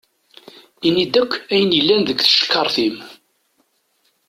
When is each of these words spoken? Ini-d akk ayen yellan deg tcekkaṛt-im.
Ini-d 0.87 1.13
akk 1.21 1.33
ayen 1.53 1.71
yellan 1.77 2.01
deg 2.03 2.19
tcekkaṛt-im. 2.21 2.97